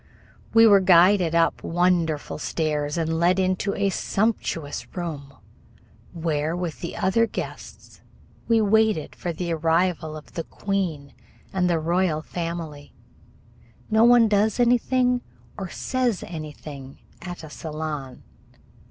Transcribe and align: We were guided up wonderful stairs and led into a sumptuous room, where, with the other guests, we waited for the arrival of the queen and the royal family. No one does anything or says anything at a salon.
We 0.51 0.65
were 0.65 0.79
guided 0.79 1.35
up 1.35 1.61
wonderful 1.61 2.39
stairs 2.39 2.97
and 2.97 3.19
led 3.19 3.37
into 3.37 3.75
a 3.75 3.91
sumptuous 3.91 4.87
room, 4.97 5.31
where, 6.11 6.55
with 6.57 6.81
the 6.81 6.95
other 6.95 7.27
guests, 7.27 8.01
we 8.47 8.61
waited 8.61 9.13
for 9.15 9.31
the 9.31 9.53
arrival 9.53 10.17
of 10.17 10.31
the 10.33 10.43
queen 10.43 11.13
and 11.53 11.69
the 11.69 11.77
royal 11.77 12.23
family. 12.23 12.95
No 13.91 14.03
one 14.03 14.27
does 14.27 14.59
anything 14.59 15.21
or 15.55 15.69
says 15.69 16.23
anything 16.25 16.97
at 17.21 17.43
a 17.43 17.49
salon. 17.51 18.23